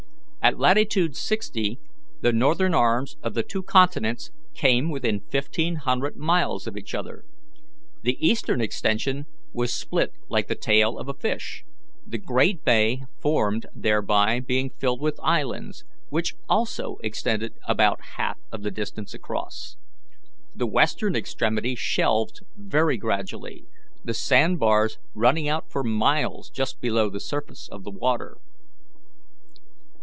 [0.43, 1.79] At latitude sixty
[2.21, 7.23] the northern arms of the two continents came within fifteen hundred miles of each other.
[8.01, 11.63] The eastern extension was split like the tail of a fish,
[12.07, 18.63] the great bay formed thereby being filled with islands, which also extended about half of
[18.63, 19.77] the distance across.
[20.55, 23.67] The western extremity shelved very gradually,
[24.03, 28.37] the sand bars running out for miles just below the surface of the water.